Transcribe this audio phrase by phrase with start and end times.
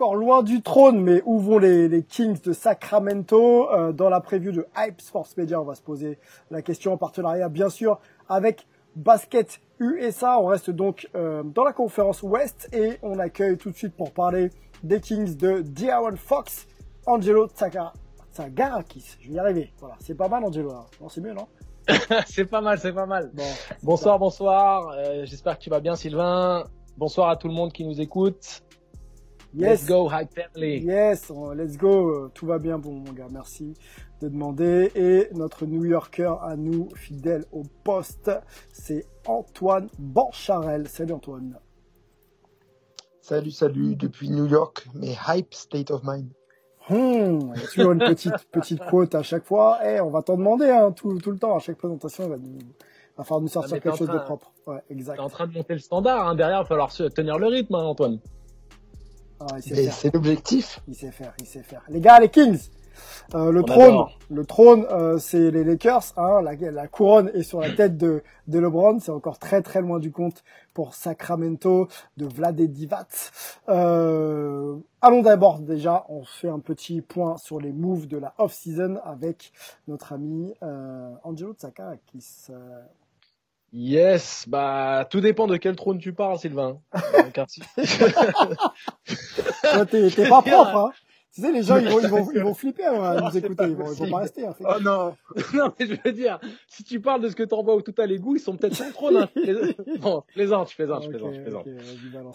[0.00, 4.22] Encore loin du trône, mais où vont les, les Kings de Sacramento Euh, Dans la
[4.22, 6.18] preview de Hype Sports Media, on va se poser
[6.50, 10.40] la question en partenariat, bien sûr, avec Basket USA.
[10.40, 14.12] On reste donc euh, dans la conférence Ouest et on accueille tout de suite pour
[14.12, 14.48] parler
[14.82, 16.66] des Kings de De'Aaron Fox,
[17.04, 17.92] Angelo Tsaka-
[18.32, 19.18] Tsagarakis.
[19.20, 19.70] Je vais y arriver.
[19.80, 20.70] Voilà, c'est pas mal, Angelo.
[21.02, 21.46] Non, c'est mieux, non?
[22.26, 23.30] C'est pas mal, c'est pas mal.
[23.34, 23.42] Bon.
[23.82, 24.94] Bonsoir, bonsoir.
[24.96, 26.64] Euh, J'espère que tu vas bien, Sylvain.
[26.96, 28.62] Bonsoir à tout le monde qui nous écoute.
[29.52, 29.80] Yes.
[29.80, 30.78] Let's go, Hype Family.
[30.78, 32.28] Yes, let's go.
[32.28, 33.74] Tout va bien, bon mon gars, merci
[34.20, 34.92] de demander.
[34.94, 38.30] Et notre New Yorker à nous, fidèle au poste,
[38.72, 40.86] c'est Antoine Bancharel.
[40.86, 41.58] Salut Antoine.
[43.20, 46.28] Salut, salut, depuis New York, mais hype state of mind.
[46.88, 49.78] Hmm, il y a toujours une petite petite quote à chaque fois.
[49.84, 51.56] Eh, on va t'en demander hein, tout, tout le temps.
[51.56, 52.58] À chaque présentation, il va, nous,
[53.16, 54.52] va falloir nous sortir quelque chose de propre.
[54.66, 55.16] Ouais, exact.
[55.16, 56.28] T'es en train de monter le standard.
[56.28, 56.34] Hein.
[56.36, 58.20] Derrière, il va falloir tenir le rythme, hein, Antoine.
[59.40, 59.94] Ah, il sait Mais faire.
[59.94, 60.80] c'est l'objectif.
[60.88, 61.82] Il sait faire, il sait faire.
[61.88, 62.58] Les gars, les Kings.
[63.34, 66.12] Euh, le On trône, le trône, euh, c'est les Lakers.
[66.16, 68.98] Hein, la, la couronne est sur la tête de, de LeBron.
[69.00, 70.42] C'est encore très très loin du compte
[70.74, 71.88] pour Sacramento
[72.18, 73.06] de Vlade Divac.
[73.68, 78.98] Euh, allons d'abord déjà, on fait un petit point sur les moves de la off-season
[79.04, 79.52] avec
[79.88, 82.48] notre ami euh, Angelo Tsakakis.
[83.72, 86.80] Yes, bah tout dépend de quel trône tu parles, Sylvain.
[87.32, 87.62] Car si-
[89.62, 90.90] toi, t'es pas propre, hein.
[91.32, 93.62] Tu sais, les gens, ils vont, ils vont, ils vont flipper hein, à nous écouter.
[93.68, 94.44] Ils vont, ils vont pas rester.
[94.44, 95.14] Hein, Oh non.
[95.54, 98.34] non, mais je veux dire, si tu parles de ce que t'envoies tout à l'égout,
[98.34, 99.16] ils sont peut-être le trône.
[99.16, 99.28] Hein.
[100.00, 101.66] bon, je plaisante, je plaisante, je plaisante, je plaisante.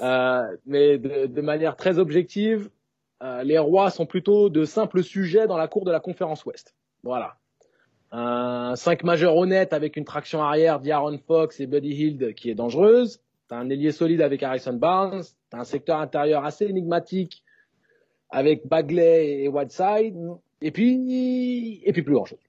[0.01, 2.69] Euh, mais de, de manière très objective,
[3.21, 6.73] euh, les rois sont plutôt de simples sujets dans la cour de la conférence Ouest.
[7.03, 7.35] Voilà.
[8.11, 12.55] Un 5 majeur honnête avec une traction arrière d'Aaron Fox et Buddy Hield qui est
[12.55, 13.19] dangereuse.
[13.47, 15.23] T'as un ailier solide avec Harrison Barnes.
[15.49, 17.43] T'as un secteur intérieur assez énigmatique
[18.29, 20.15] avec Bagley et Whiteside.
[20.61, 22.39] Et puis, plus grand chose.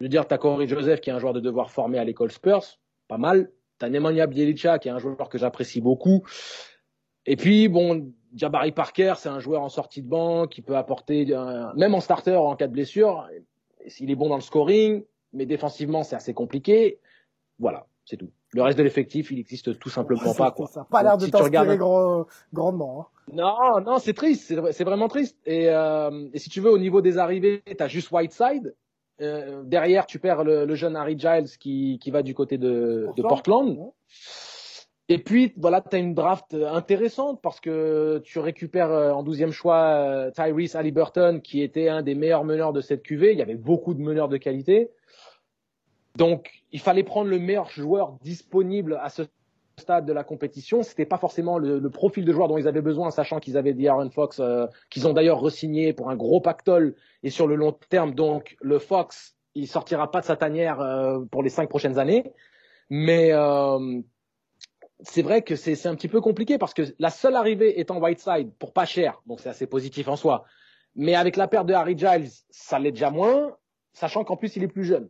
[0.00, 2.30] Je veux dire, t'as Corey Joseph qui est un joueur de devoir formé à l'école
[2.30, 2.78] Spurs.
[3.08, 3.50] Pas mal.
[3.78, 6.24] T'as Nemanja Bjelica qui est un joueur que j'apprécie beaucoup.
[7.26, 11.26] Et puis, bon, Jabari Parker, c'est un joueur en sortie de banc qui peut apporter,
[11.76, 13.28] même en starter en cas de blessure,
[13.88, 16.98] s'il est bon dans le scoring, mais défensivement, c'est assez compliqué.
[17.58, 18.30] Voilà, c'est tout.
[18.52, 20.50] Le reste de l'effectif, il existe tout simplement pas.
[20.50, 20.66] Quoi.
[20.68, 23.00] Ça a pas l'air de si regardes t'inspirer grand- grandement.
[23.00, 23.32] Hein.
[23.32, 25.36] non, non, c'est triste, c'est vrai- c'est vraiment triste.
[25.46, 28.74] Et, euh, et si tu veux, au niveau des arrivées, t'as juste Whiteside.
[29.22, 33.08] Euh, derrière, tu perds le, le jeune Harry Giles qui, qui va du côté de,
[33.16, 33.74] de Portland.
[33.76, 33.92] Portland.
[35.08, 39.52] Et puis, voilà, tu as une draft intéressante parce que tu récupères euh, en douzième
[39.52, 43.32] choix euh, Tyrese Halliburton, qui était un des meilleurs meneurs de cette QV.
[43.32, 44.90] Il y avait beaucoup de meneurs de qualité.
[46.16, 49.22] Donc, il fallait prendre le meilleur joueur disponible à ce
[49.78, 50.82] stade de la compétition.
[50.82, 54.10] C'était pas forcément le, profil de joueur dont ils avaient besoin, sachant qu'ils avaient De'Aaron
[54.10, 58.14] Fox, euh, qu'ils ont d'ailleurs re-signé pour un gros pactole et sur le long terme.
[58.14, 62.32] Donc, le Fox, il sortira pas de sa tanière euh, pour les cinq prochaines années.
[62.88, 64.00] Mais euh,
[65.00, 68.52] c'est vrai que c'est un petit peu compliqué parce que la seule arrivée étant Whiteside
[68.58, 70.44] pour pas cher, donc c'est assez positif en soi.
[70.94, 73.54] Mais avec la perte de Harry Giles, ça l'est déjà moins,
[73.92, 75.08] sachant qu'en plus il est plus jeune.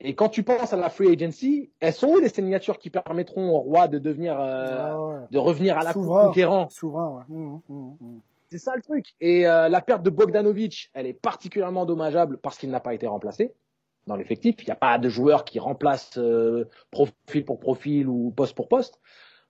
[0.00, 3.50] Et quand tu penses à la free agency, elles sont où les signatures qui permettront
[3.50, 5.26] au roi de devenir, euh, ouais.
[5.30, 6.26] de revenir à la Souverain.
[6.26, 6.68] conquérant?
[6.70, 7.22] Souverain, ouais.
[7.28, 8.20] Mmh, mmh, mmh.
[8.50, 9.14] C'est ça le truc.
[9.20, 13.06] Et euh, la perte de Bogdanovic, elle est particulièrement dommageable parce qu'il n'a pas été
[13.06, 13.54] remplacé
[14.06, 14.56] dans l'effectif.
[14.60, 18.68] Il n'y a pas de joueur qui remplace euh, profil pour profil ou poste pour
[18.68, 19.00] poste.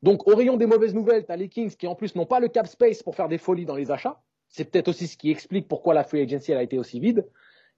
[0.02, 2.40] Donc au rayon des mauvaises nouvelles, tu as les Kings qui en plus n'ont pas
[2.40, 4.20] le cap space pour faire des folies dans les achats.
[4.48, 7.26] C'est peut-être aussi ce qui explique pourquoi la free agency a été aussi vide.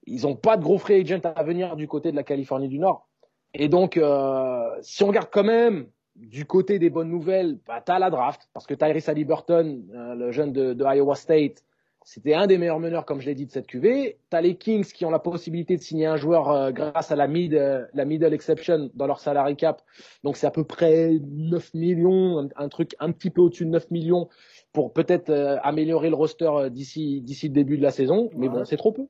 [0.07, 2.79] Ils n'ont pas de gros free agent à venir du côté de la Californie du
[2.79, 3.07] Nord.
[3.53, 7.91] Et donc, euh, si on regarde quand même du côté des bonnes nouvelles, bah, tu
[7.91, 11.63] as la draft, parce que Tyrese Halliburton, euh, le jeune de, de Iowa State,
[12.07, 14.17] C'était un des meilleurs meneurs, comme je l'ai dit, de cette QV.
[14.29, 17.15] Tu as les Kings qui ont la possibilité de signer un joueur euh, grâce à
[17.15, 19.81] la, mid, euh, la middle exception dans leur salary cap.
[20.23, 23.89] Donc c'est à peu près 9 millions, un, truc un petit peu au-dessus de 9
[23.89, 24.29] millions
[24.71, 28.29] pour peut-être euh, améliorer le roster d'ici d'ici le début de la saison.
[28.35, 29.07] Mais bon, c'est trop peu.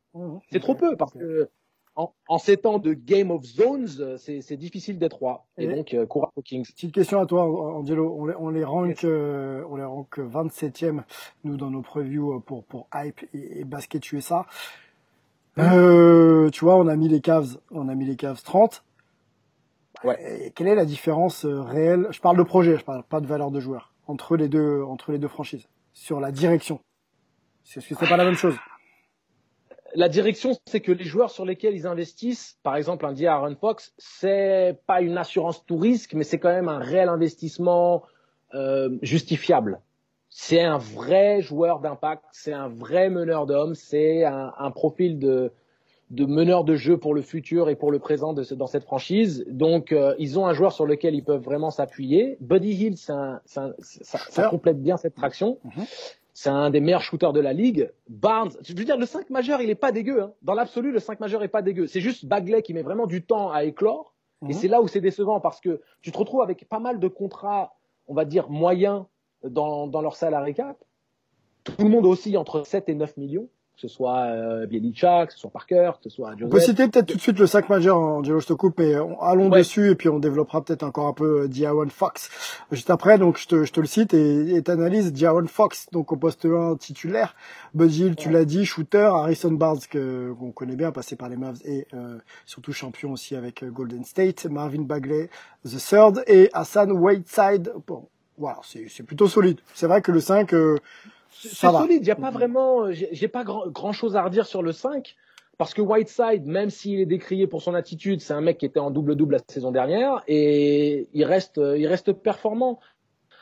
[0.49, 1.49] C'est trop peu parce que
[1.95, 5.45] en, en, ces temps de Game of Zones, euh, c'est difficile d'être roi.
[5.57, 6.65] Et, donc, euh, courage aux Kings.
[6.65, 8.15] Petite question à toi, Angelo.
[8.17, 11.01] On les, on les rank, euh, on les rank 27e,
[11.43, 14.45] nous, dans nos previews pour, pour Hype et, Basket USA.
[15.57, 18.83] Euh, tu vois, on a mis les Cavs, on a mis les Cavs 30.
[20.03, 20.51] Ouais.
[20.53, 22.07] quelle est la différence réelle?
[22.11, 25.11] Je parle de projet, je parle pas de valeur de joueur entre les deux, entre
[25.11, 26.79] les deux franchises sur la direction.
[27.65, 28.55] Est-ce que c'est pas la même chose?
[29.95, 33.93] La direction, c'est que les joueurs sur lesquels ils investissent, par exemple un Aaron Fox,
[33.97, 38.03] c'est pas une assurance tout risque, mais c'est quand même un réel investissement
[38.53, 39.79] euh, justifiable.
[40.29, 45.51] C'est un vrai joueur d'impact, c'est un vrai meneur d'hommes, c'est un, un, profil de,
[46.09, 49.45] de meneur de jeu pour le futur et pour le présent de dans cette franchise.
[49.47, 52.37] Donc, euh, ils ont un joueur sur lequel ils peuvent vraiment s'appuyer.
[52.41, 55.57] Buddy Hill, ça, ça, complète bien cette traction.
[55.65, 56.15] Mm-hmm.
[56.37, 57.89] C'est un des meilleurs shooters de la ligue.
[58.09, 60.21] Barnes, je veux dire, le 5 majeur, il est pas dégueu.
[60.21, 60.33] Hein.
[60.41, 61.87] Dans l'absolu, le 5 majeur est pas dégueu.
[61.87, 64.13] C'est juste Bagley qui met vraiment du temps à éclore.
[64.41, 64.53] Et mhm.
[64.53, 67.77] c'est là où c'est décevant parce que tu te retrouves avec pas mal de contrats,
[68.07, 69.05] on va dire, moyens
[69.45, 70.77] dans, dans leur salarié cap.
[71.63, 75.33] Tout le monde aussi entre 7 et 9 millions que ce soit euh, Bielica, que
[75.33, 76.47] ce soit Parker, que ce soit Joseph.
[76.47, 78.93] On peut citer peut-être tout de suite le 5 majeur, Angelo, je te coupe, mais
[79.21, 82.29] allons dessus et puis on développera peut-être encore un peu euh, Diawan Fox
[82.71, 83.17] juste après.
[83.17, 86.75] Donc je te, je te le cite et t'analyses Diawan Fox, donc au poste 1
[86.77, 87.35] titulaire.
[87.73, 91.59] Buzz tu l'as dit, shooter, Harrison Barnes que qu'on connaît bien, passé par les Mavs
[91.65, 95.29] et euh, surtout champion aussi avec euh, Golden State, Marvin Bagley,
[95.65, 97.73] the third et Hassan Whiteside.
[97.87, 98.07] Bon,
[98.37, 99.59] voilà, c'est plutôt solide.
[99.73, 100.53] C'est vrai que le 5
[101.41, 102.01] c'est solide.
[102.01, 105.15] Il n'y a pas vraiment, j'ai pas grand, grand chose à redire sur le 5.
[105.57, 108.79] Parce que Whiteside, même s'il est décrié pour son attitude, c'est un mec qui était
[108.79, 112.79] en double-double la saison dernière et il reste, il reste performant.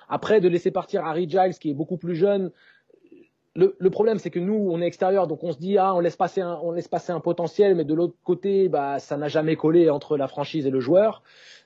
[0.09, 2.51] Après, de laisser partir Harry Giles, qui est beaucoup plus jeune,
[3.55, 5.99] le, le problème, c'est que nous, on est extérieur, donc on se dit, ah, on
[5.99, 9.27] laisse passer un, on laisse passer un potentiel, mais de l'autre côté, bah, ça n'a
[9.27, 11.21] jamais collé entre la franchise et le joueur.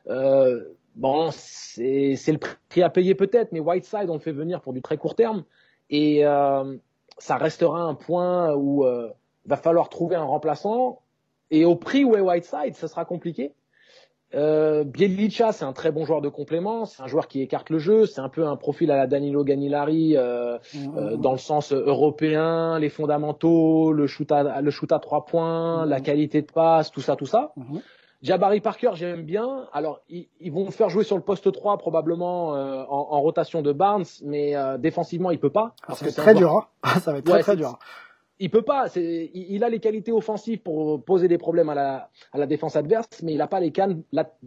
[0.09, 0.63] Euh,
[0.95, 2.39] bon, c'est le
[2.69, 5.43] prix à payer peut-être, mais Whiteside, on le fait venir pour du très court terme.
[5.89, 6.77] Et euh,
[7.17, 9.09] ça restera un point où euh,
[9.45, 11.01] va falloir trouver un remplaçant.
[11.51, 13.53] Et au prix où est Whiteside, ça sera compliqué.
[14.35, 17.79] Euh, Bielica, c'est un très bon joueur de complément, c'est un joueur qui écarte le
[17.79, 20.97] jeu, c'est un peu un profil à la Danilo Ganilari euh, mmh.
[20.97, 25.85] euh, dans le sens européen, les fondamentaux, le shoot à le shoot à trois points,
[25.85, 25.89] mmh.
[25.89, 27.53] la qualité de passe, tout ça, tout ça.
[27.55, 27.77] Mmh.
[28.21, 29.67] Jabari Parker, j'aime bien.
[29.73, 33.61] Alors, ils, ils, vont faire jouer sur le poste 3 probablement euh, en, en, rotation
[33.61, 35.75] de Barnes, mais euh, défensivement, il peut pas.
[35.85, 36.67] Parce que c'est très dur.
[36.83, 36.99] Hein.
[36.99, 37.77] ça va être très très dur.
[38.39, 38.87] Il peut pas.
[38.95, 42.75] Il, il, a les qualités offensives pour poser des problèmes à la, à la défense
[42.75, 44.03] adverse, mais il n'a pas les cannes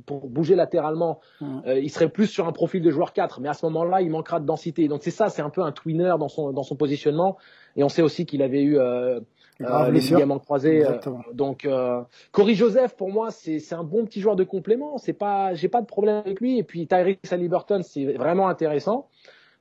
[0.07, 1.21] pour bouger latéralement.
[1.41, 1.61] Mmh.
[1.67, 4.11] Euh, il serait plus sur un profil de joueur 4, mais à ce moment-là, il
[4.11, 4.87] manquera de densité.
[4.87, 7.37] Donc c'est ça, c'est un peu un twinner dans son dans son positionnement.
[7.77, 8.79] Et on sait aussi qu'il avait eu
[9.61, 10.85] euh, les ligaments croisés.
[10.87, 10.99] Euh,
[11.33, 12.03] donc, euh,
[12.33, 14.99] Corey Joseph, pour moi, c'est un bon petit joueur de complément.
[14.99, 16.59] C'est pas, j'ai pas de problème avec lui.
[16.59, 19.09] Et puis Tyrese Halliburton, c'est vraiment intéressant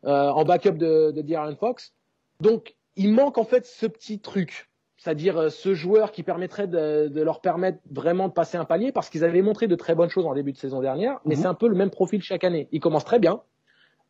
[0.04, 1.94] en backup de, de De'Aaron Fox.
[2.42, 7.22] Donc, il manque en fait ce petit truc, c'est-à-dire ce joueur qui permettrait de, de,
[7.22, 10.26] leur permettre vraiment de passer un palier, parce qu'ils avaient montré de très bonnes choses
[10.26, 11.42] en début de saison dernière, mais mhm.
[11.42, 12.70] c'est un peu le même profil chaque année.
[12.72, 13.42] Il commence très bien,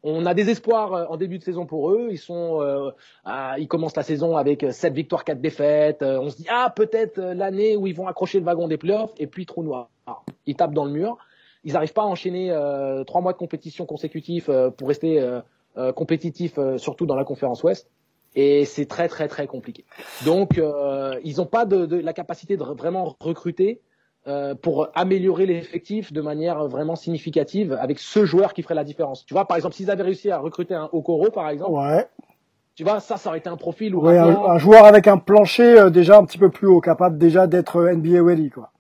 [0.04, 2.10] on a des espoirs euh, en début de saison pour eux.
[2.12, 2.92] Ils sont, euh,
[3.58, 6.02] ils commencent la saison avec 7 victoires, 4 défaites.
[6.02, 9.14] Euh, on se dit ah peut-être l'année où ils vont accrocher le wagon des playoffs
[9.18, 9.90] et puis trou noir.
[10.46, 11.18] ils tapent dans le mur.
[11.66, 12.56] Ils n'arrivent pas à enchaîner
[13.06, 15.22] trois mois de compétition consécutifs pour rester
[15.94, 17.90] compétitifs, surtout dans la conférence Ouest.
[18.34, 19.84] Et c'est très très très compliqué.
[20.26, 23.82] Donc ils n'ont pas de, de, la capacité de vraiment recruter
[24.28, 29.26] euh, pour améliorer l'effectif de manière vraiment significative avec ce joueur qui ferait la différence.
[29.26, 32.08] Tu vois, par exemple, s'ils avaient réussi à recruter un Okoro, par exemple, ouais.
[32.76, 35.90] tu vois, ça, ça aurait été un profil où un, joueur avec un plancher euh,
[35.90, 38.72] déjà un petit peu plus haut, capable déjà d'être euh, NBA ready, quoi.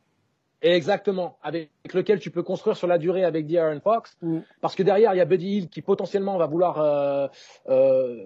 [0.62, 4.40] Exactement, avec lequel tu peux construire sur la durée avec De'Aaron Fox, mm.
[4.60, 7.28] parce que derrière il y a Buddy Hill qui potentiellement va vouloir euh,
[7.70, 8.18] euh,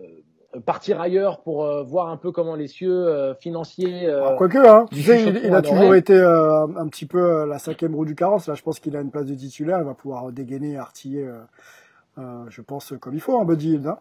[0.66, 4.08] partir ailleurs pour euh, voir un peu comment les cieux euh, financiers.
[4.08, 7.96] Euh, ah, Quoique, hein, tu sais, il, a toujours été un petit peu la cinquième
[7.96, 8.48] roue du carrosse.
[8.48, 9.80] Là, je pense qu'il a une place de titulaire.
[9.80, 11.30] Il va pouvoir dégainer, artiller,
[12.18, 13.88] je pense, comme il faut, un Buddy Hill.
[13.88, 13.98] Hein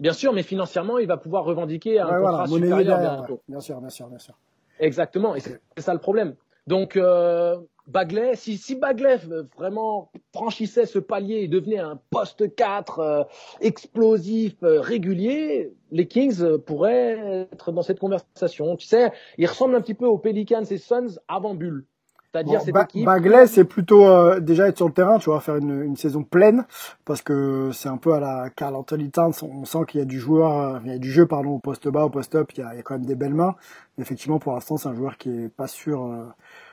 [0.00, 4.08] bien sûr, mais financièrement, il va pouvoir revendiquer un contrat supérieur Bien sûr, bien sûr,
[4.08, 4.34] bien sûr.
[4.80, 6.34] Exactement, et c'est ça le problème.
[6.66, 12.54] Donc euh, Bagley, si, si Bagley euh, vraiment franchissait ce palier et devenait un poste
[12.54, 13.24] 4 euh,
[13.60, 18.76] explosif, euh, régulier, les Kings pourraient être dans cette conversation.
[18.76, 21.86] Tu sais, il ressemble un petit peu aux Pelicans et Suns avant Bulle.
[22.32, 23.04] C'est-à-dire Bon, cette Ba- équipe.
[23.04, 26.24] Bagley, c'est plutôt euh, déjà être sur le terrain, tu vois, faire une, une saison
[26.24, 26.64] pleine,
[27.04, 30.02] parce que c'est un peu à la Carl Anthony Towns, on on sent qu'il y
[30.02, 32.34] a du joueur, euh, il y a du jeu, pardon, au poste bas, au poste
[32.34, 33.54] up, il y a, il y a quand même des belles mains.
[33.98, 36.24] Mais effectivement, pour l'instant, c'est un joueur qui est pas sûr, euh,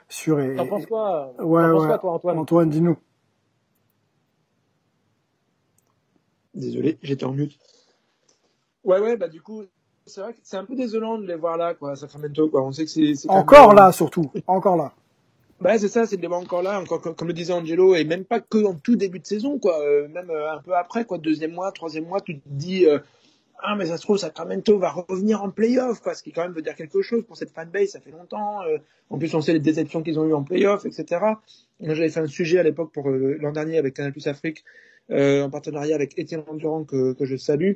[0.07, 1.87] sûr et, T'en penses quoi Ouais, penses ouais.
[1.87, 2.37] quoi, toi, Antoine?
[2.37, 2.97] Antoine, dis-nous.
[6.53, 7.57] Désolé, j'étais en mute.
[8.85, 9.63] Ouais, ouais, bah du coup,
[10.05, 12.63] c'est vrai que c'est un peu désolant de les voir là, quoi, Sacramento, quoi.
[12.63, 13.01] On sait que c'est.
[13.01, 14.93] même- Encore là, surtout, encore là.
[15.61, 18.23] Bah c'est ça, c'est les voir encore là, encore comme, le disait Angelo, et même
[18.23, 19.81] pas que en tout début de saison, quoi.
[19.81, 22.99] euh, même euh, un peu après, quoi, deuxième mois, troisième mois, tu te dis euh,
[23.61, 26.53] ah mais ça se trouve Sacramento va revenir en playoff, quoi, ce qui quand même
[26.53, 28.61] veut dire quelque chose pour cette fanbase, ça fait longtemps.
[29.09, 31.05] en plus on sait les déceptions qu'ils ont eues en playoff, etc.
[31.81, 34.63] Moi j'avais fait un sujet à l'époque pour l'an dernier avec Canal Plus Afrique,
[35.11, 37.73] en partenariat avec Étienne Durand que, que je salue.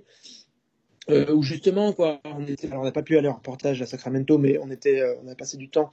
[1.10, 4.72] Euh, où justement quoi on n'a pas pu aller en reportage à Sacramento mais on
[4.72, 5.92] était euh, on a passé du temps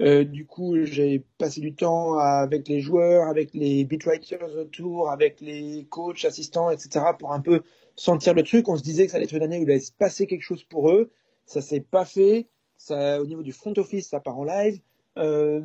[0.00, 5.40] euh, du coup, j'ai passé du temps avec les joueurs, avec les beatwriters autour, avec
[5.40, 7.04] les coachs, assistants, etc.
[7.18, 7.62] pour un peu
[7.94, 8.68] sentir le truc.
[8.68, 10.42] On se disait que ça allait être une année où il allait se passer quelque
[10.42, 11.10] chose pour eux.
[11.46, 12.48] Ça s'est pas fait.
[12.76, 14.80] Ça, au niveau du front office, ça part en live.
[15.18, 15.60] Euh,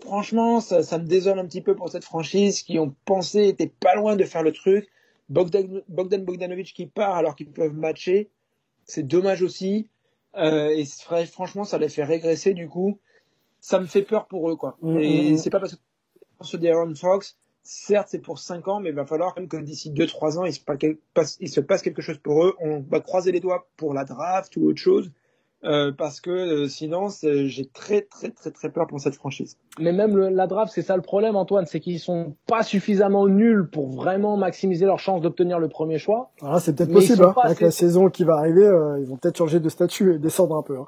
[0.00, 3.66] franchement, ça, ça me désole un petit peu pour cette franchise qui ont pensé était
[3.80, 4.88] pas loin de faire le truc.
[5.28, 8.30] Bogdan, Bogdan Bogdanovic qui part alors qu'ils peuvent matcher.
[8.84, 9.88] C'est dommage aussi.
[10.36, 10.84] Euh, et
[11.26, 12.98] franchement, ça les fait régresser du coup
[13.60, 14.76] ça me fait peur pour eux, quoi.
[14.82, 15.80] Mm, et mm, c'est pas parce que
[16.40, 19.56] ce d'Aaron Fox, certes, c'est pour 5 ans, mais il va falloir quand même que
[19.56, 20.78] d'ici 2-3 ans, il se, passe,
[21.14, 22.54] passe- il se passe quelque chose pour eux.
[22.60, 25.10] On va croiser les doigts pour la draft ou autre chose,
[25.64, 29.56] euh, parce que euh, sinon, j'ai très, très, très, très peur pour cette franchise.
[29.80, 33.26] Mais même le- la draft, c'est ça le problème, Antoine, c'est qu'ils sont pas suffisamment
[33.26, 36.30] nuls pour vraiment maximiser leurs chances d'obtenir le premier choix.
[36.42, 37.34] Là, c'est peut-être possible, hein.
[37.42, 40.18] avec assez- la saison qui va arriver, euh, ils vont peut-être changer de statut et
[40.18, 40.78] descendre un peu.
[40.78, 40.86] hein.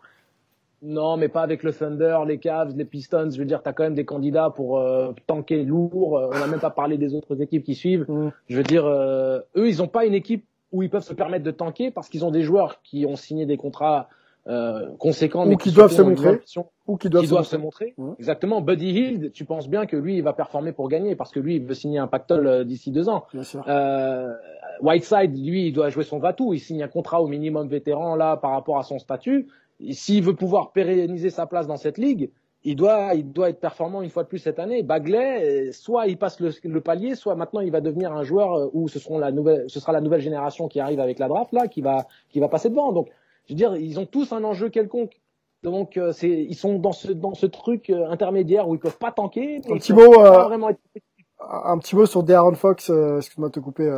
[0.83, 3.29] Non, mais pas avec le Thunder, les Cavs, les Pistons.
[3.31, 6.12] Je veux dire, t'as quand même des candidats pour euh, tanker lourd.
[6.33, 8.07] On n'a même pas parlé des autres équipes qui suivent.
[8.09, 8.31] Mm.
[8.49, 11.45] Je veux dire, euh, eux, ils n'ont pas une équipe où ils peuvent se permettre
[11.45, 14.09] de tanker parce qu'ils ont des joueurs qui ont signé des contrats
[14.47, 16.41] euh, conséquents, Ou qui doivent se montrer.
[16.87, 17.95] Ou qui doivent, qui se doivent montrer.
[17.95, 18.15] se montrer.
[18.19, 18.61] Exactement.
[18.61, 21.57] Buddy Hield, tu penses bien que lui, il va performer pour gagner parce que lui,
[21.57, 23.25] il veut signer un pactole euh, d'ici deux ans.
[23.33, 23.65] Bien sûr.
[23.69, 24.33] Euh,
[24.81, 26.55] Whiteside, lui, il doit jouer son va-tout.
[26.55, 29.49] Il signe un contrat au minimum vétéran là par rapport à son statut.
[29.91, 32.31] S'il veut pouvoir pérenniser sa place dans cette ligue,
[32.65, 34.83] il doit, il doit être performant une fois de plus cette année.
[34.83, 38.55] Bagley, euh, soit il passe le, le palier, soit maintenant il va devenir un joueur
[38.55, 41.29] euh, où ce seront la nouvelle, ce sera la nouvelle génération qui arrive avec la
[41.29, 42.93] draft là, qui va, qui va passer devant.
[42.93, 43.09] Donc,
[43.50, 45.21] je veux dire, ils ont tous un enjeu quelconque.
[45.64, 48.97] Donc, euh, c'est, ils sont dans ce, dans ce truc euh, intermédiaire où ils peuvent
[48.97, 49.61] pas tanker.
[49.69, 50.78] Un petit mot, euh, être
[51.40, 53.90] un petit mot sur De'Aaron Fox, excuse-moi de te couper,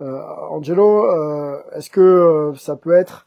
[0.00, 1.06] Angelo.
[1.72, 3.26] Est-ce que ça peut être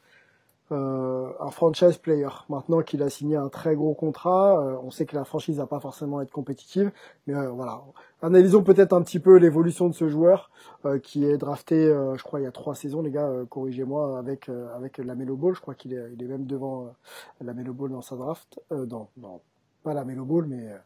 [0.72, 5.06] euh, un franchise player maintenant qu'il a signé un très gros contrat euh, On sait
[5.06, 6.92] que la franchise va pas forcément être compétitive,
[7.28, 7.82] mais euh, voilà.
[8.24, 10.50] Analysons peut-être un petit peu l'évolution de ce joueur
[10.86, 13.28] euh, qui est drafté, euh, je crois, il y a trois saisons, les gars.
[13.28, 15.54] euh, Corrigez-moi avec euh, avec la Melo Ball.
[15.54, 16.88] Je crois qu'il est il est même devant
[17.42, 18.60] la Melo Ball dans sa draft.
[18.72, 19.42] Euh, non, non,
[19.84, 20.78] pas la Melo Ball, mais euh,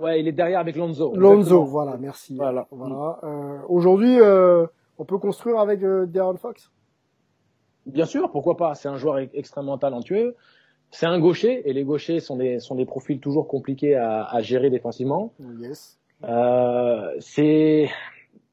[0.00, 1.14] Ouais, il est derrière avec Lonzo.
[1.16, 1.64] Lonzo, Exactement.
[1.64, 2.36] voilà, merci.
[2.36, 2.66] Voilà.
[2.70, 3.18] Voilà.
[3.24, 4.66] Euh, Aujourd'hui, euh,
[4.98, 6.70] on peut construire avec euh, De'Aaron Fox?
[7.88, 8.74] Bien sûr, pourquoi pas.
[8.74, 10.36] C'est un joueur extrêmement talentueux.
[10.90, 14.40] C'est un gaucher et les gauchers sont des sont des profils toujours compliqués à, à
[14.40, 15.32] gérer défensivement.
[15.60, 15.98] Yes.
[16.24, 17.90] Euh, c'est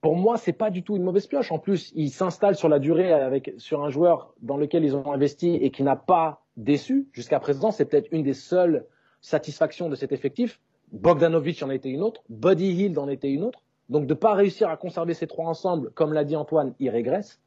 [0.02, 1.52] pour moi c'est pas du tout une mauvaise pioche.
[1.52, 5.12] En plus, il s'installe sur la durée avec sur un joueur dans lequel ils ont
[5.12, 7.72] investi et qui n'a pas déçu jusqu'à présent.
[7.72, 8.86] C'est peut-être une des seules
[9.22, 10.60] satisfactions de cet effectif.
[10.92, 13.60] Bogdanovic en était une autre, Buddy Hield en était une autre.
[13.90, 17.40] Donc de pas réussir à conserver ces trois ensemble, comme l'a dit Antoine, il régresse.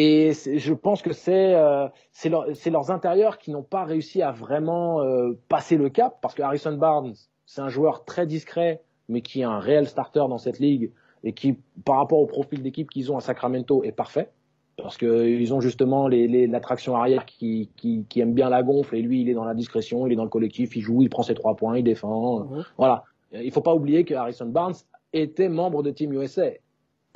[0.00, 4.22] Et je pense que c'est euh, c'est leur- c'est leurs intérieurs qui n'ont pas réussi
[4.22, 7.14] à vraiment euh, passer le cap, parce que Harrison Barnes,
[7.46, 10.92] c'est un joueur très discret, mais qui est un réel starter dans cette ligue
[11.24, 14.30] et qui, par rapport au profil d'équipe qu'ils ont à Sacramento, est parfait.
[14.76, 18.94] Parce qu'ils ont justement les, les, l'attraction arrière qui, qui, qui aime bien la gonfle
[18.94, 21.08] et lui il est dans la discrétion, il est dans le collectif, il joue, il
[21.10, 22.44] prend ses trois points, il défend.
[22.44, 22.64] Mhm.
[22.76, 23.02] Voilà.
[23.32, 24.76] Il faut pas oublier que Harrison Barnes
[25.12, 26.50] était membre de Team USA.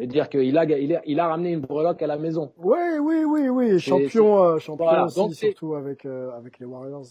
[0.03, 2.53] C'est-à-dire qu'il a, il a, il a ramené une breloque à la maison.
[2.59, 3.79] Oui, oui, oui, oui.
[3.79, 7.05] Champion, euh, champion Voilà, aussi, donc surtout avec euh, avec les Warriors.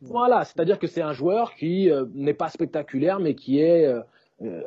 [0.00, 3.84] Voilà, c'est-à-dire que c'est un joueur qui euh, n'est pas spectaculaire, mais qui est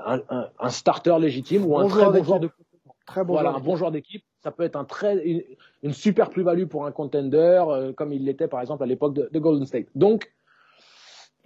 [0.06, 2.66] un, un, un starter légitime ou Bon un très bon joueur de d'équipe.
[3.08, 3.34] Très bon.
[3.34, 4.24] voilà, joueur un bon joueur d'équipe.
[4.44, 5.42] Ça peut être un très, une,
[5.82, 7.64] une super plus-value pour un contender,
[7.98, 9.88] comme il l'était par exemple à l'époque de, de Golden State.
[9.96, 10.32] Donc,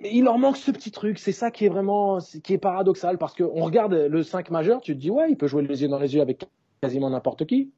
[0.04, 3.18] Mais il leur manque ce petit truc, c'est ça qui est vraiment, qui est paradoxal,
[3.18, 5.88] parce qu'on regarde le 5 majeur, tu te dis, ouais, il peut jouer les yeux
[5.88, 6.46] dans les yeux avec
[6.82, 7.72] quasiment n'importe qui.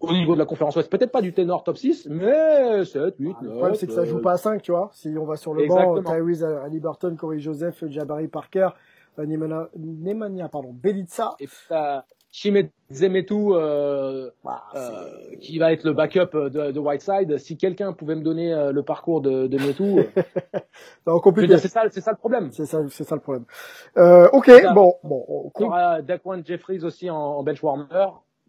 [0.00, 3.28] Au niveau de la conférence ouest, peut-être pas du ténor top 6, mais 7, 8,
[3.28, 3.36] 9.
[3.42, 4.88] Le problème, c'est que ça joue pas à 5, tu vois.
[4.94, 6.00] Si on va sur le Exactement.
[6.00, 8.70] banc, Tyrese Halliburton, Corey Joseph, Jabari Parker,
[9.18, 11.34] euh, Nemanja, pardon, Belitza.
[11.40, 11.48] Et
[12.32, 15.08] Zemetou, euh, Bah, euh,
[15.40, 17.38] qui va être le backup de, de Whiteside.
[17.38, 20.04] Si quelqu'un pouvait me donner euh, le parcours de, de Metou, euh,
[21.06, 21.58] c'est compliqué.
[21.58, 22.50] ça, c'est ça le problème.
[22.52, 23.44] C'est ça, c'est ça le problème.
[23.96, 27.62] Euh, ok, Ça- bon, bon, on- Il y aura Daquan Jeffries aussi en, en bench
[27.62, 27.86] warmer.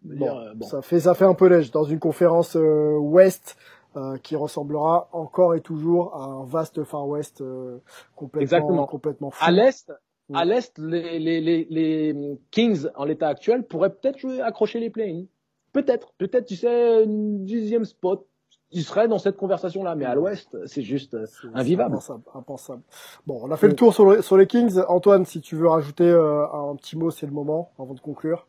[0.04, 0.66] Je veux Bon, euh, bon.
[0.66, 3.56] ça fait ça fait un peu neige dans une conférence euh, Ouest
[3.96, 7.78] euh, qui ressemblera encore et toujours à un vaste Far West euh,
[8.16, 8.86] complètement Exactement.
[8.86, 9.44] complètement fou.
[9.44, 9.92] À l'est,
[10.32, 10.36] Mm.
[10.36, 14.90] à l'est, les, les, les, les Kings en l'état actuel pourraient peut-être jouer- accrocher les
[14.90, 15.26] play
[15.72, 18.26] Peut-être, peut-être, tu sais, une dixième spot.
[18.74, 21.96] Ils seraient dans cette conversation-là, mais à l'ouest, c'est juste euh, invivable.
[22.00, 22.82] c'est Impensable, impensable.
[23.26, 24.78] Bon, on a fait le tour sur, le- sur les Kings.
[24.88, 28.46] Antoine, si tu veux rajouter euh, un petit mot, c'est le moment avant de conclure.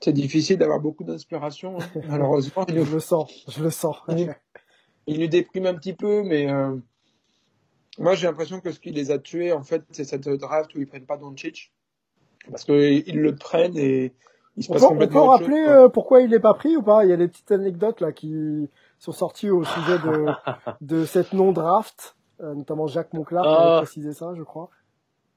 [0.00, 2.00] C'est difficile d'avoir beaucoup d'inspiration, hein.
[2.08, 2.64] malheureusement.
[2.68, 3.96] Il nous, Je le sens, je le sens.
[5.06, 6.76] Il nous déprime un petit peu, mais euh,
[7.98, 10.80] moi j'ai l'impression que ce qui les a tués, en fait, c'est cette draft où
[10.80, 11.72] ils prennent pas Doncic.
[12.50, 14.14] Parce qu'ils le prennent et
[14.56, 15.72] il se On passe peut, on peut complètement autre chose, rappeler quoi.
[15.84, 17.04] euh, pourquoi il n'est pas pris ou pas?
[17.04, 20.26] Il y a des petites anecdotes là qui sont sorties au sujet de,
[20.80, 23.76] de cette non-draft, euh, notamment Jacques Monclar qui Ah.
[23.76, 24.70] avait précisé ça, je crois.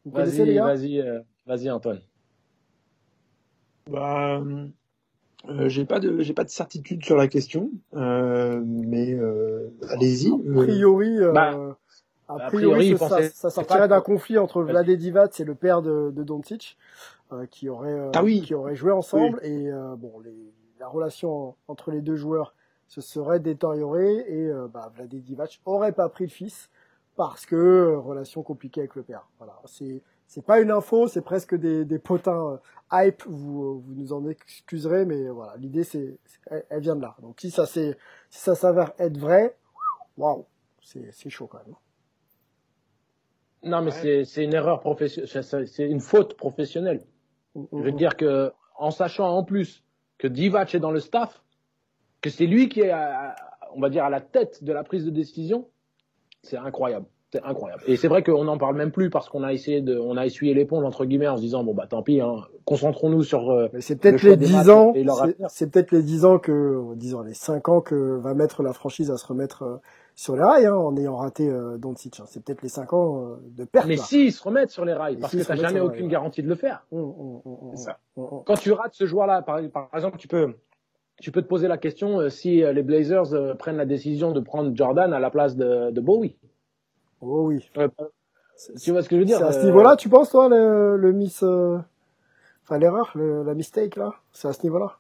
[0.06, 0.66] Vous connaissez les Vas-y, gars?
[0.66, 2.02] vas-y, euh, vas-y, Antoine.
[3.90, 4.42] Bah,
[5.50, 10.30] euh, j'ai pas de j'ai pas de certitude sur la question, euh, mais euh, allez-y.
[10.30, 11.78] A euh, priori, euh, Bah,
[12.40, 14.62] a priori, ça, sortirait d'un conflit entre.
[14.64, 16.78] Vlade Divac et le père de, de Doncic,
[17.32, 18.42] euh, qui aurait euh, Ah oui.
[18.42, 20.36] qui aurait joué ensemble et euh, bon, les,
[20.80, 22.54] la relation entre les deux joueurs
[22.88, 26.70] se serait détériorée et bah, Vlade Divac aurait pas pris le fils
[27.16, 29.28] parce que relation compliquée avec le père.
[29.38, 32.60] Voilà, c'est c'est pas une info, c'est presque des, des potins
[32.92, 33.24] hype.
[33.28, 37.16] Vous vous nous en excuserez, mais voilà, l'idée c'est c'est- elle, elle vient de là.
[37.22, 37.98] Donc si ça c'est
[38.30, 39.56] si ça s'avère être vrai,
[40.18, 40.46] waouh,
[40.82, 41.76] c'est c'est chaud quand même.
[43.64, 44.24] Non, mais Ouais.
[44.26, 47.02] c'est, une erreur professionnelle, c'est, une faute professionnelle.
[47.56, 49.84] Je veux dire que, en sachant en plus
[50.18, 51.42] que Divac est dans le staff,
[52.22, 53.36] que c'est lui qui est, à-
[53.76, 55.68] on va dire, à la tête de la prise de décision,
[56.44, 57.06] c'est incroyable.
[57.34, 57.82] C'est incroyable.
[57.88, 60.26] Et c'est vrai qu'on n'en parle même plus parce qu'on a essayé de, on a
[60.26, 63.50] essuyé l'éponge entre guillemets en se disant bon bah tant pis, hein, concentrons-nous sur.
[63.52, 64.94] euh, Mais c'est peut-être les des 10 matchs ans,
[65.48, 69.12] c'est- peut-être les 10 ans que, disons les 5 ans que va mettre la franchise
[69.12, 69.78] à se remettre euh,
[70.22, 72.20] sur les rails, hein, en ayant raté euh, Doncic.
[72.20, 72.26] hein.
[72.28, 73.88] C'est peut-être les 5 ans euh, de perte.
[73.88, 74.04] mais là.
[74.04, 76.54] s'ils se remettent sur les rails, parce que t'as remettent jamais aucune garantie de le
[76.54, 76.86] faire.
[76.92, 77.98] C'est ça.
[78.16, 80.54] Quand tu rates ce joueur-là, par, par exemple, tu peux,
[81.20, 84.40] tu peux te poser la question euh, si euh, les Blazers prennent la décision de
[84.40, 86.38] prendre Jordan à la place de, de Bowie.
[87.22, 87.68] Oh oui.
[88.80, 90.98] Tu vois ce que je veux dire C'est à ce niveau-là, tu penses, toi, le,
[90.98, 94.98] le miss, enfin l'erreur, le- la mistake là, c'est à ce niveau-là?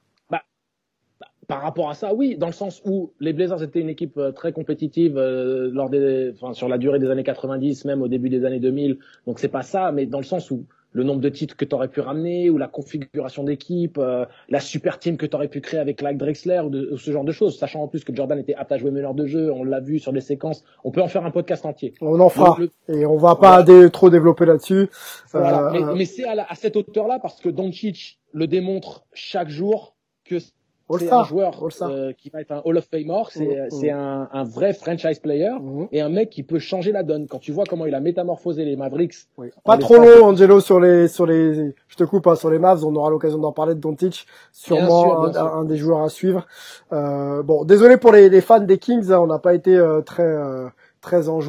[1.51, 4.31] Par rapport à ça, oui, dans le sens où les Blazers étaient une équipe euh,
[4.31, 8.29] très compétitive euh, lors des, enfin, sur la durée des années 90, même au début
[8.29, 8.97] des années 2000.
[9.27, 11.73] Donc c'est pas ça, mais dans le sens où le nombre de titres que tu
[11.73, 15.61] aurais pu ramener, ou la configuration d'équipe, euh, la super team que tu aurais pu
[15.61, 18.13] créer avec Like Drexler, ou, de- ou ce genre de choses, sachant en plus que
[18.13, 20.65] Jordan était apte à jouer meneur de jeu, on l'a vu sur des séquences.
[20.83, 21.93] On peut en faire un podcast entier.
[22.01, 22.57] On en fera.
[22.59, 24.89] Le- Et on va pas trop développer là-dessus.
[25.31, 25.67] Voilà.
[25.67, 30.35] Euh, mais mais c'est à cette hauteur-là parce que Doncic le démontre chaque jour que
[30.99, 34.29] c'est un joueur euh, qui va être un Hall of Famer, c'est Mm, c'est un,
[34.31, 35.87] un vrai franchise player mhm.
[35.91, 37.27] et un mec qui peut changer la donne.
[37.27, 39.49] Quand tu vois comment il a métamorphosé les Mavericks, Oui.
[39.63, 42.85] Pas trop long, Angelo, sur les, sur les, je te coupe, hein, sur les Mavs,
[42.85, 45.55] on aura l'occasion d'en parler de Doncic, sûrement sûr, un, sûr.
[45.57, 46.47] un des joueurs à suivre.
[46.93, 50.01] Euh, bon, désolé pour les, les fans des Kings, hein, on n'a pas été euh,
[50.01, 50.67] très, euh,
[51.01, 51.39] très non.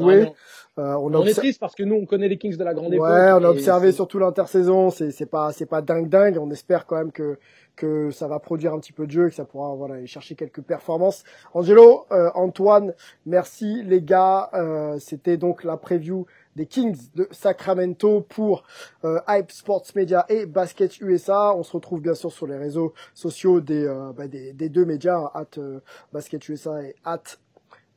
[0.79, 2.97] Euh, on est triste parce que nous on connaît les Kings de la grande Ouais,
[2.97, 3.43] époque.
[3.43, 6.97] on a observé surtout l'intersaison, c'est c'est pas c'est pas dingue dingue, on espère quand
[6.97, 7.39] même que
[7.77, 10.07] que ça va produire un petit peu de jeu et que ça pourra voilà aller
[10.07, 11.25] chercher quelques performances.
[11.53, 12.95] Angelo, euh, Antoine,
[13.27, 16.25] merci les gars, euh, c'était donc la preview
[16.57, 18.65] des Kings de Sacramento pour
[19.05, 21.55] euh, Hype Sports Media et Basket USA.
[21.55, 24.87] On se retrouve bien sûr sur les réseaux sociaux des euh, bah, des, des deux
[24.87, 25.81] médias, at euh,
[26.15, 27.23] Basket USA et at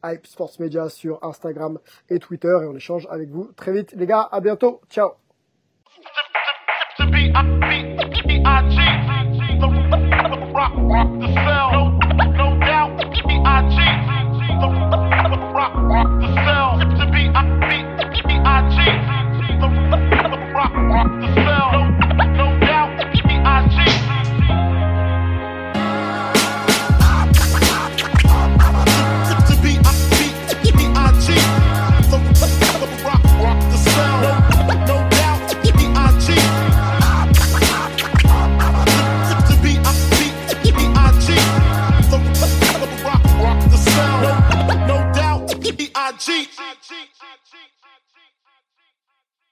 [0.06, 4.06] Hype Sports Media sur Instagram et Twitter et on échange avec vous très vite les
[4.06, 4.28] gars.
[4.32, 4.82] À bientôt.
[4.90, 5.12] Ciao.